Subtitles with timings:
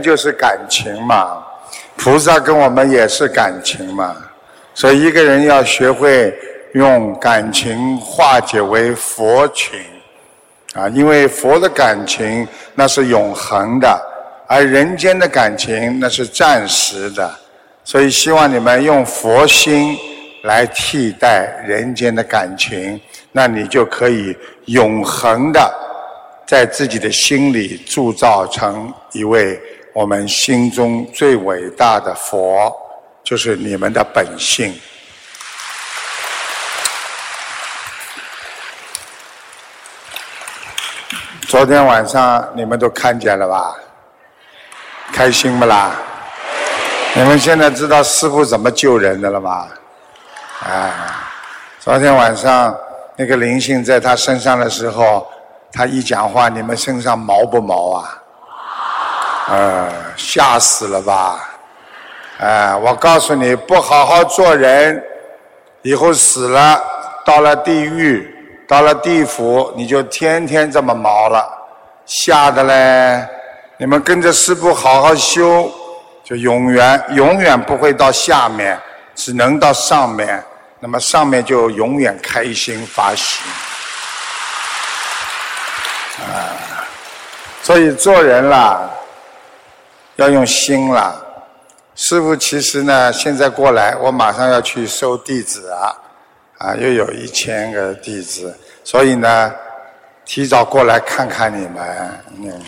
[0.00, 1.44] 就是感情嘛，
[1.96, 4.16] 菩萨跟我们也是感情嘛，
[4.74, 6.32] 所以一个人要学会
[6.74, 9.78] 用感情化解为佛情，
[10.74, 14.00] 啊，因为佛的感情那是永恒的，
[14.46, 17.30] 而人间的感情那是暂时的，
[17.84, 19.96] 所以希望你们用佛心
[20.42, 23.00] 来替代人间的感情，
[23.32, 24.36] 那你就可以
[24.66, 25.84] 永恒的。
[26.46, 29.60] 在自己的心里铸造成一位
[29.98, 32.72] 我们心中最伟大的佛，
[33.24, 34.72] 就是你们的本性。
[41.48, 43.74] 昨天晚上你们都看见了吧？
[45.12, 45.90] 开心不啦？
[47.16, 49.68] 你们现在知道师傅怎么救人的了吧？
[50.60, 51.28] 啊！
[51.80, 52.72] 昨天晚上
[53.16, 55.26] 那个灵性在他身上的时候。
[55.70, 58.22] 他一讲话，你们身上毛不毛啊？
[59.50, 61.48] 呃，吓死了吧？
[62.38, 65.02] 哎，我告诉你，不好好做人，
[65.82, 66.80] 以后死了，
[67.24, 68.32] 到了地狱，
[68.68, 71.48] 到了地府，你就天天这么毛了，
[72.04, 73.26] 吓得嘞！
[73.76, 75.72] 你们跟着师傅好好修，
[76.22, 78.78] 就永远永远不会到下面，
[79.14, 80.42] 只能到上面，
[80.78, 83.40] 那么上面就永远开心发喜。
[86.20, 86.84] 啊，
[87.62, 88.88] 所以做人啦，
[90.18, 91.24] 要用心了。
[91.94, 95.94] 师傅其实呢，现在过来，我马上要去收弟子啊，
[96.58, 99.52] 啊，又有一千个弟子，所以呢，
[100.24, 102.20] 提早过来看看你们。
[102.36, 102.62] 嗯，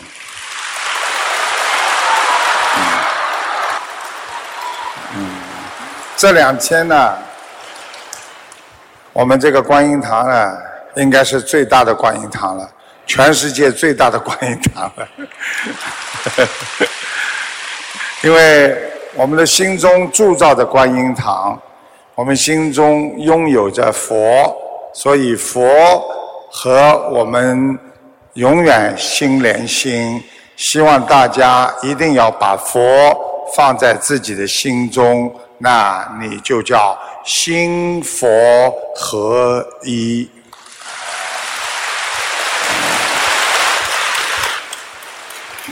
[5.16, 5.40] 嗯，
[6.16, 7.18] 这两天呢，
[9.12, 10.56] 我们这个观音堂呢，
[10.94, 12.70] 应该是最大的观音堂了。
[13.06, 15.08] 全世界最大的观音堂了，
[18.22, 18.76] 因为
[19.14, 21.58] 我们的心中铸造的观音堂，
[22.14, 24.54] 我们心中拥有着佛，
[24.92, 25.62] 所以佛
[26.50, 26.70] 和
[27.12, 27.78] 我们
[28.34, 30.22] 永远心连心。
[30.56, 32.82] 希望大家一定要把佛
[33.56, 38.28] 放在自己的心中，那你就叫心佛
[38.94, 40.28] 合一。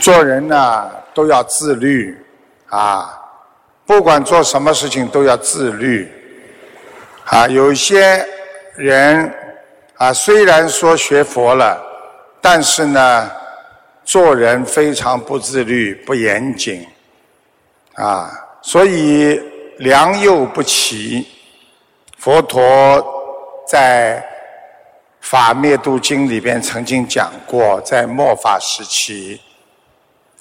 [0.01, 2.17] 做人呢都要自律
[2.69, 3.19] 啊，
[3.85, 6.11] 不管做什么事情都要自律
[7.25, 7.47] 啊。
[7.47, 8.25] 有些
[8.75, 9.33] 人
[9.97, 11.81] 啊，虽然说学佛了，
[12.41, 13.31] 但是呢，
[14.03, 16.87] 做人非常不自律、不严谨
[17.95, 18.31] 啊，
[18.61, 19.41] 所以
[19.79, 21.27] 良莠不齐。
[22.17, 23.03] 佛陀
[23.67, 24.21] 在
[25.21, 29.41] 《法灭度经》里边曾经讲过，在末法时期。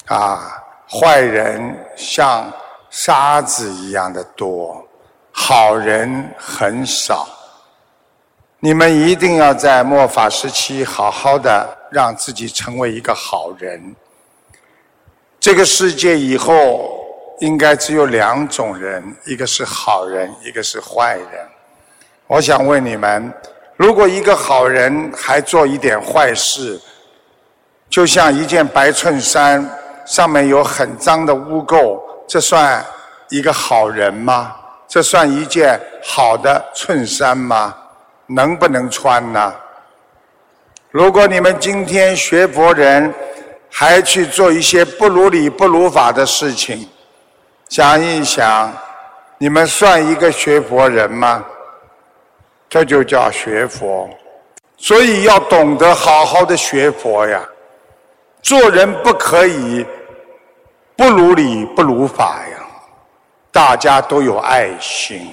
[0.07, 2.51] 啊，坏人像
[2.89, 4.83] 沙子一样的多，
[5.31, 7.29] 好人很少。
[8.59, 13.95] 你们一定要在末法时期好好的让自己成为一个好人。
[15.39, 16.91] 这个世界以后
[17.41, 21.47] 应该只有两种人，一个是好人，一个是坏人。
[22.27, 23.33] 我想问你们，
[23.77, 26.81] 如果一个好人还做一点坏事，
[27.91, 29.78] 就像一件白衬衫。
[30.09, 32.83] 上面有很脏的污垢，这算
[33.29, 34.57] 一个好人吗？
[34.89, 37.75] 这算一件好的衬衫吗？
[38.25, 39.55] 能不能穿呢？
[40.91, 43.13] 如果你们今天学佛人
[43.71, 46.89] 还去做一些不如理不如法的事情，
[47.69, 48.73] 想一想，
[49.37, 51.45] 你们算一个学佛人吗？
[52.71, 54.09] 这就叫学佛，
[54.79, 57.47] 所以要懂得好好的学佛呀。
[58.41, 59.85] 做人不可以。
[60.99, 62.59] 不如理不如法呀！
[63.53, 65.31] 大家都有爱心，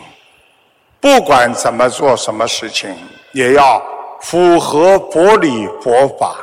[1.02, 2.96] 不管怎么做什么事情，
[3.32, 3.82] 也要
[4.22, 6.36] 符合佛理佛法。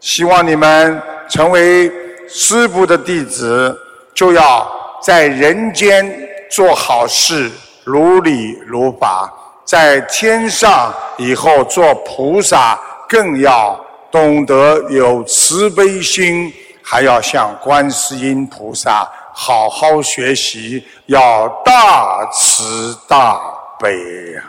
[0.00, 1.88] 希望你们成为
[2.28, 3.78] 师父的弟子，
[4.12, 4.68] 就要
[5.00, 6.12] 在人间
[6.50, 7.48] 做好事，
[7.84, 9.30] 如理如法；
[9.64, 12.76] 在天上以后做菩萨，
[13.08, 13.78] 更要
[14.10, 16.52] 懂得有慈悲心。
[16.92, 23.40] 还要向观世音菩萨好好学习，要大慈大
[23.80, 23.96] 悲
[24.34, 24.42] 呀！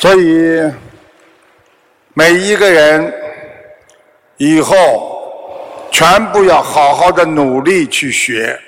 [0.00, 0.72] 所以
[2.14, 3.12] 每一个人
[4.38, 5.30] 以后
[5.92, 8.58] 全部要好好的努力去学。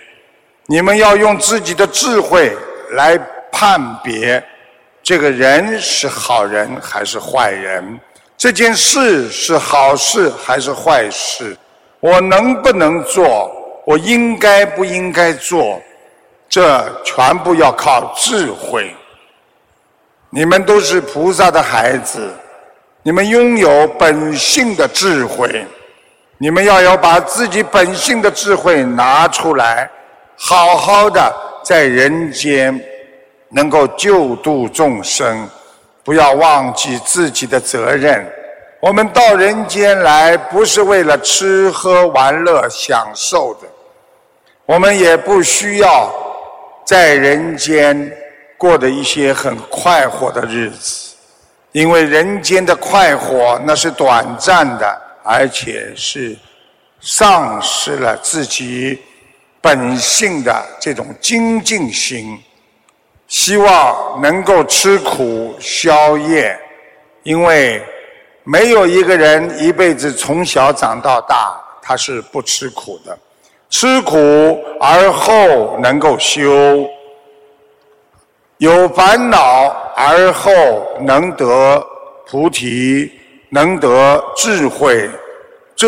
[0.66, 2.54] 你们要用自己的智慧
[2.90, 3.16] 来
[3.50, 4.44] 判别
[5.02, 7.98] 这个人是好人还是坏人。
[8.38, 11.56] 这件事是好事还是坏事？
[11.99, 13.50] 我能不能做？
[13.85, 15.82] 我应该不应该做？
[16.49, 18.94] 这全部要靠智慧。
[20.31, 22.32] 你们都是菩萨的孩子，
[23.02, 25.67] 你们拥有本性的智慧，
[26.38, 29.90] 你们要有把自己本性的智慧拿出来，
[30.37, 32.81] 好好的在人间
[33.49, 35.49] 能够救度众生。
[36.08, 38.26] 不要忘记自己的责任。
[38.81, 43.69] 我们到人间来，不是为了吃喝玩乐、享受的。
[44.64, 46.10] 我们也不需要
[46.82, 48.10] 在人间
[48.56, 51.14] 过的一些很快活的日子，
[51.72, 56.34] 因为人间的快活那是短暂的，而且是
[57.02, 58.99] 丧失了自己
[59.61, 62.43] 本性的这种精进心。
[63.28, 66.58] 希望能够吃苦消业，
[67.22, 67.82] 因为
[68.42, 73.16] 没有一个人一辈子从小长到大，他是不吃苦的。
[73.70, 76.88] 吃苦而后能够修，
[78.56, 79.38] 有烦恼
[79.94, 80.50] 而后
[81.02, 81.86] 能得
[82.26, 83.12] 菩提，
[83.50, 85.06] 能得智慧，
[85.76, 85.86] 这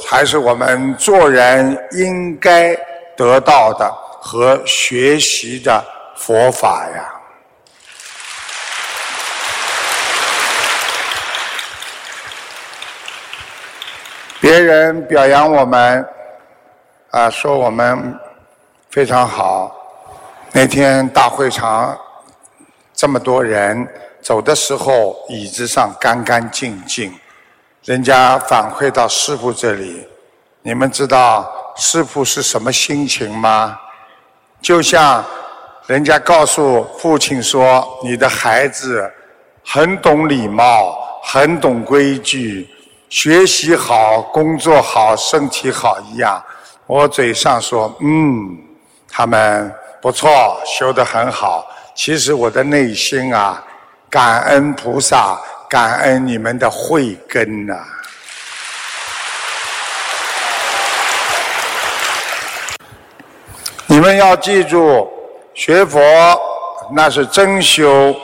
[0.00, 2.72] 才是我们做人应该
[3.16, 5.84] 得到的和学习的。
[6.18, 7.10] 佛法呀，
[14.40, 16.06] 别人表扬我们，
[17.12, 18.18] 啊，说我们
[18.90, 19.74] 非常好。
[20.52, 21.96] 那天大会场
[22.92, 23.88] 这么多人，
[24.20, 27.18] 走的时候椅子上干干净净。
[27.84, 30.06] 人家反馈到师傅这里，
[30.62, 33.78] 你们知道师傅是什么心情吗？
[34.60, 35.24] 就像。
[35.88, 39.10] 人家告诉父亲说：“你的孩子
[39.64, 42.68] 很懂礼貌，很懂规矩，
[43.08, 46.44] 学习好，工作好，身体好一样。”
[46.86, 48.54] 我嘴上说：“嗯，
[49.10, 53.64] 他们不错，修得很好。”其实我的内心啊，
[54.10, 55.40] 感恩菩萨，
[55.70, 57.82] 感恩你们的慧根呐。
[63.86, 65.10] 你们要记住。
[65.58, 66.00] 学佛
[66.92, 68.14] 那是真修，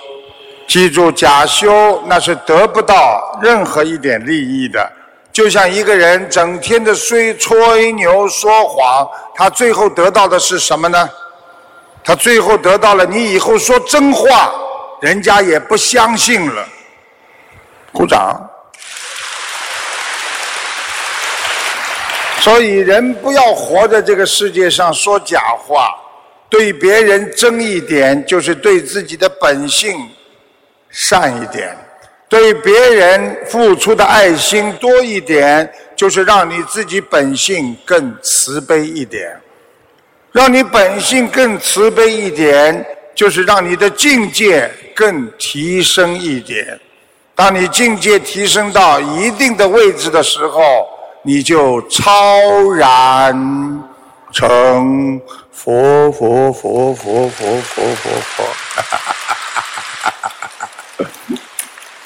[0.69, 4.89] 记住假修那是得不到任何一点利益的。
[5.33, 9.05] 就像一个人整天的吹吹牛说谎，
[9.35, 11.11] 他最后得到的是什么呢？
[12.05, 14.53] 他最后得到了你以后说真话，
[15.01, 16.65] 人家也不相信了。
[17.93, 18.49] 鼓掌。
[22.39, 25.97] 所以人不要活在这个世界上说假话。
[26.55, 30.09] 对别人争一点，就是对自己的本性
[30.89, 31.75] 善一点；
[32.29, 39.37] 对别人付出的爱心多一点，就是让你自己本性更慈悲一点。
[40.31, 42.87] 让你本性更慈悲一点，
[43.17, 46.79] 就是让你的境界更提升一点。
[47.35, 50.87] 当你境界提升到一定的位置的时候，
[51.25, 53.83] 你就超然
[54.33, 55.21] 成。
[55.65, 58.45] 佛佛佛佛佛佛佛佛，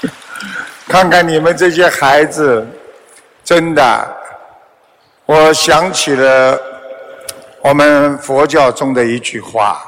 [0.87, 2.65] 看看你们这些孩子，
[3.43, 4.17] 真的，
[5.27, 6.57] 我想起了
[7.61, 9.83] 我们佛教中的一句话：“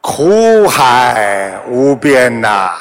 [0.00, 2.72] 苦海无边呐，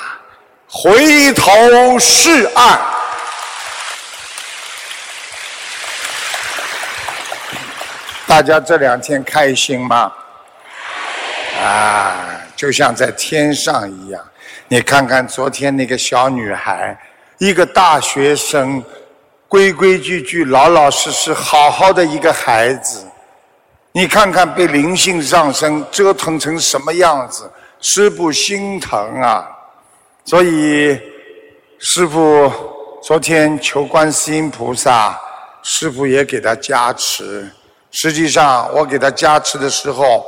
[0.70, 2.80] 回头是岸。”
[8.32, 10.10] 大家这两天开心吗？
[11.62, 14.24] 啊，就像在天上一样。
[14.70, 16.98] 你看看昨天那个小女孩，
[17.40, 18.82] 一个大学生，
[19.50, 23.06] 规规矩矩、老老实实、好好的一个孩子。
[23.92, 29.46] 你看看被灵性上升折腾成什么样子，师傅心疼啊！
[30.24, 30.98] 所以
[31.80, 32.50] 师傅
[33.04, 35.20] 昨天求观世音菩萨，
[35.64, 37.52] 师傅也给他加持。
[37.92, 40.26] 实际上，我给他加持的时候，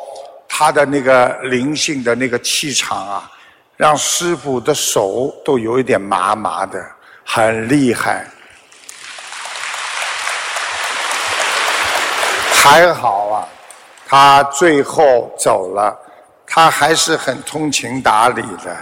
[0.49, 3.31] 他的那个灵性的那个气场啊，
[3.77, 6.85] 让师傅的手都有一点麻麻的，
[7.25, 8.27] 很厉害。
[12.51, 13.47] 还好啊，
[14.07, 15.97] 他最后走了，
[16.45, 18.75] 他还是很通情达理的。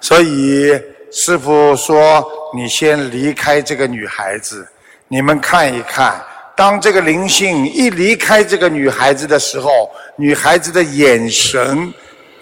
[0.00, 0.72] 所以
[1.12, 4.66] 师傅说：“你先离开这个女孩子，
[5.06, 6.18] 你们看一看。”
[6.62, 11.92] 当这个灵性一离开这个女孩子的时候，女孩子的眼神、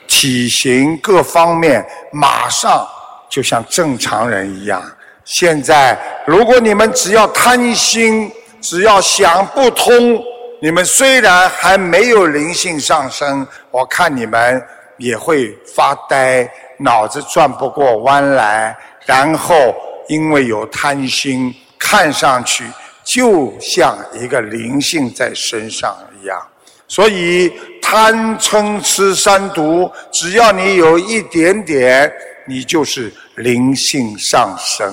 [0.06, 2.86] 体型各方面马上
[3.30, 4.82] 就像正常人一样。
[5.24, 10.22] 现在，如果你们只要贪心，只要想不通，
[10.60, 14.62] 你们虽然还没有灵性上升，我看你们
[14.98, 16.46] 也会发呆，
[16.76, 19.74] 脑子转不过弯来，然后
[20.08, 22.64] 因为有贪心，看上去
[23.04, 26.40] 就像一个灵性在身上一样。
[26.86, 32.12] 所以贪嗔痴三毒，只要你有一点点，
[32.46, 34.92] 你就是灵性上升。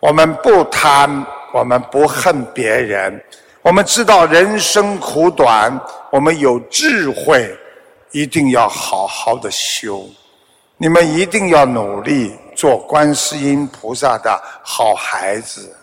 [0.00, 3.18] 我们不贪，我们不恨别人，
[3.62, 7.50] 我们知道人生苦短，我们有智慧，
[8.10, 10.06] 一定要好好的修。
[10.76, 15.74] 你们一定要努力做观世音菩萨的好孩子。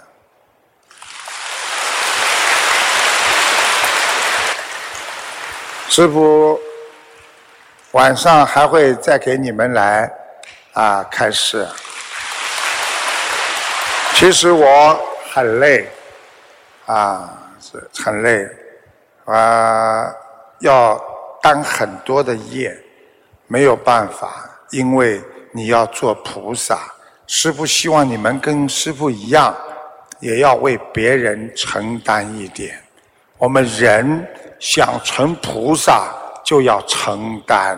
[5.93, 6.57] 师傅
[7.91, 10.09] 晚上还会再给你们来
[10.71, 11.67] 啊开示。
[14.13, 14.97] 其实我
[15.33, 15.85] 很累
[16.85, 18.47] 啊，是很累
[19.25, 20.09] 啊，
[20.59, 20.97] 要
[21.41, 22.73] 担很多的业，
[23.47, 25.21] 没有办法，因为
[25.51, 26.79] 你要做菩萨。
[27.27, 29.53] 师父希望你们跟师父一样，
[30.21, 32.81] 也要为别人承担一点。
[33.37, 34.25] 我们人。
[34.61, 36.13] 想成菩萨
[36.45, 37.77] 就要承担，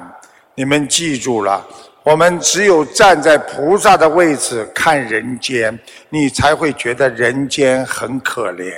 [0.53, 1.65] 你们记住了，
[2.03, 8.73] 我们只有站在菩萨的位置看人间，你才会觉得人间很可怜。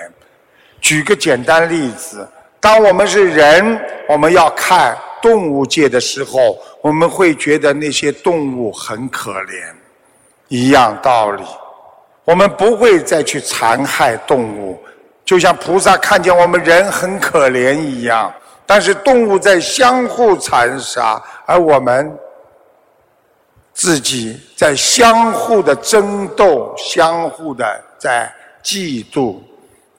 [0.79, 2.27] 举个简单例子，
[2.59, 9.73] 当我们是人，我们要看动物界的时候，我们会觉得那些动物很可怜，
[10.47, 11.43] 一样道理，
[12.23, 14.79] 我们不会再去残害动物。
[15.25, 18.31] 就像菩萨看见我们人很可怜一样，
[18.65, 22.15] 但是动物在相互残杀，而我们
[23.73, 28.31] 自己在相互的争斗、相互的在
[28.63, 29.37] 嫉妒，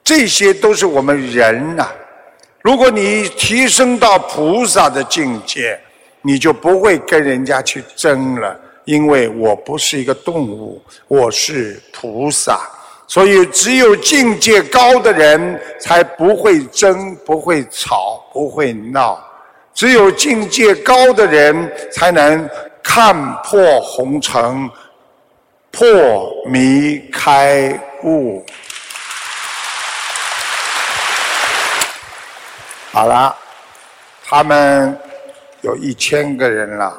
[0.03, 1.89] 这些都是我们人呐。
[2.61, 5.77] 如果你提升到菩萨的境界，
[6.21, 12.61] 你就不会跟人家去争了，因为我不是一个动物，我是菩萨。
[13.09, 19.17] 所以，只有境界高的人才不会争、不会吵、不会闹；
[19.73, 22.49] 只有境界高的人才能
[22.83, 24.69] 看破红尘、
[25.71, 28.45] 破迷开悟。
[32.91, 33.33] 好了，
[34.25, 34.99] 他们
[35.61, 36.93] 有一千个人了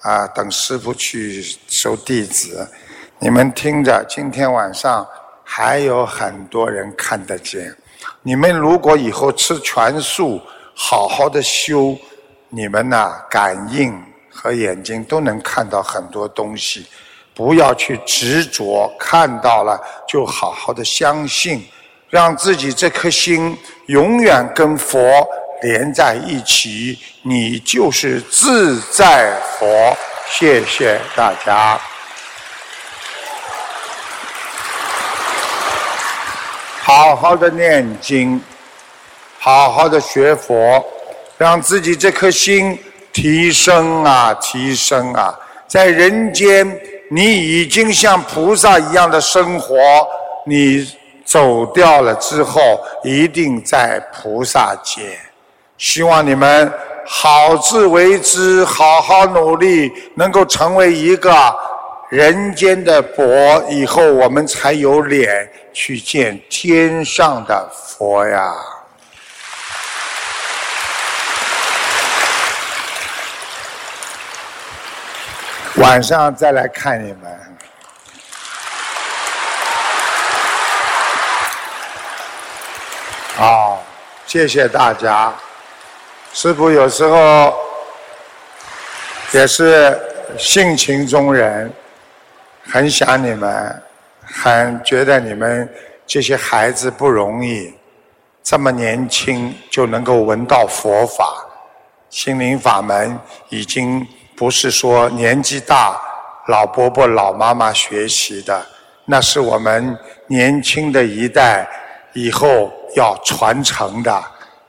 [0.00, 0.26] 啊！
[0.28, 2.66] 等师傅去收弟子，
[3.18, 5.06] 你们听着，今天晚上。
[5.54, 7.76] 还有很多人看得见，
[8.22, 10.40] 你们如果以后吃全素，
[10.74, 11.94] 好好的修，
[12.48, 13.94] 你们呐感应
[14.30, 16.86] 和眼睛都能看到很多东西，
[17.34, 19.78] 不要去执着，看到了
[20.08, 21.62] 就好好的相信，
[22.08, 23.54] 让自己这颗心
[23.88, 24.98] 永远跟佛
[25.60, 29.94] 连在一起，你就是自在佛。
[30.30, 31.78] 谢谢大家。
[36.94, 38.38] 好好的念经，
[39.38, 40.84] 好好的学佛，
[41.38, 42.78] 让自己这颗心
[43.14, 45.34] 提升啊，提升啊！
[45.66, 46.78] 在人间，
[47.10, 49.74] 你已经像菩萨一样的生活，
[50.44, 50.86] 你
[51.24, 55.18] 走掉了之后，一定在菩萨界。
[55.78, 56.70] 希望你们
[57.06, 61.32] 好自为之，好好努力，能够成为一个。
[62.12, 68.52] 人间的佛，以后我们才有脸去见天上的佛呀！
[75.76, 77.56] 晚上再来看你们。
[83.36, 83.82] 好，
[84.26, 85.32] 谢谢大家。
[86.34, 87.56] 师傅有时候
[89.30, 89.98] 也是
[90.36, 91.72] 性情中人。
[92.72, 93.82] 很想你们，
[94.24, 95.68] 很觉得你们
[96.06, 97.70] 这些孩子不容易，
[98.42, 101.44] 这么年轻就能够闻到佛法，
[102.08, 103.18] 心灵法门
[103.50, 106.00] 已经不是说年纪大
[106.48, 108.64] 老伯伯老妈妈学习的，
[109.04, 109.94] 那是我们
[110.28, 111.68] 年轻的一代
[112.14, 114.24] 以后要传承的，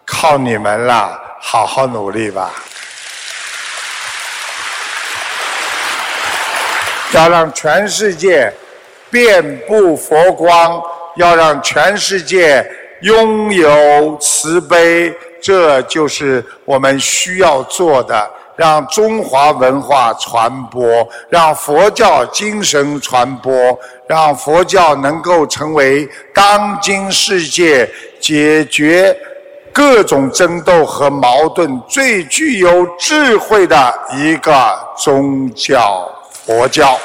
[0.06, 2.52] 靠你们了，好好努力吧。
[7.14, 8.52] 要让全世界
[9.12, 10.82] 遍布佛光，
[11.16, 12.66] 要让全世界
[13.02, 18.30] 拥有慈悲，这就是我们需要做的。
[18.56, 23.52] 让中华文化传播，让佛教精神传播，
[24.08, 27.90] 让佛教能够成为当今世界
[28.20, 29.16] 解决
[29.72, 36.08] 各种争斗和矛盾最具有智慧的一个宗教——
[36.46, 37.00] 佛教。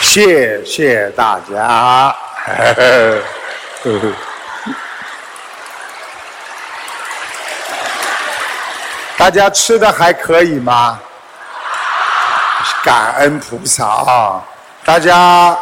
[0.00, 2.14] 谢谢大家。
[9.16, 11.00] 大家吃的还可以吗？
[12.82, 14.42] 感恩菩萨啊！
[14.84, 15.56] 大家，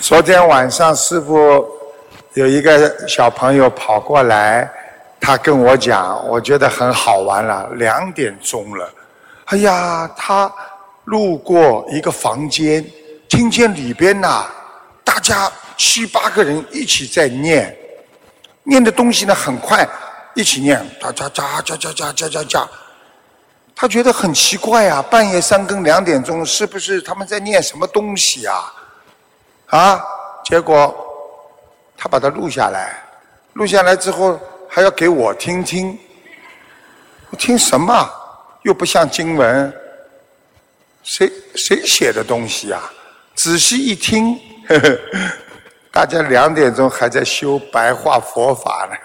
[0.00, 1.68] 昨天晚上师傅
[2.34, 4.70] 有一个小朋友跑过来，
[5.20, 7.68] 他跟我讲，我觉得很好玩了。
[7.74, 8.90] 两点钟了，
[9.46, 10.50] 哎呀，他
[11.04, 12.84] 路过一个房间，
[13.28, 14.46] 听见里边呐，
[15.04, 17.76] 大家七八个人一起在念，
[18.62, 19.86] 念的东西呢很快。
[20.34, 22.64] 一起念，喳喳喳喳喳喳喳喳喳，
[23.74, 28.72] 他觉得很奇怪啊，半夜三更两点钟，是不是他们在念什么东西啊？
[29.66, 30.00] 啊，
[30.44, 30.94] 结果
[31.96, 33.02] 他把它录下来，
[33.54, 35.98] 录下来之后还要给我听听，
[37.30, 38.10] 我听什么？
[38.62, 39.72] 又不像经文，
[41.02, 42.90] 谁谁写的东西啊？
[43.34, 44.38] 仔细一听。
[44.68, 44.98] 呵 呵
[45.90, 48.96] 大家两点钟还在修白话佛法呢，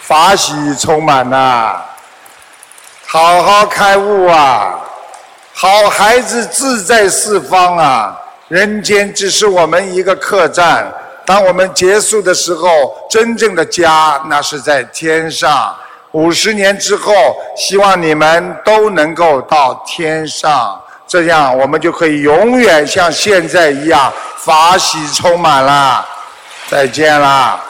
[0.02, 1.82] 法喜充满呐，
[3.06, 4.80] 好好开悟啊，
[5.54, 8.19] 好孩子自在四方啊，
[8.50, 10.92] 人间只是我们一个客栈，
[11.24, 15.72] 当我们结束的时候，真正的家那是在天上。
[16.10, 17.14] 五十年之后，
[17.56, 20.82] 希望你们都能够到天上。
[21.06, 26.04] 这样，我们就可以永远像现在一样法喜充满了。
[26.68, 27.60] 再见啦。